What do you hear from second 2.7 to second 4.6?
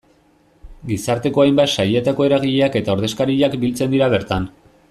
eta ordezkariak biltzen dira bertan.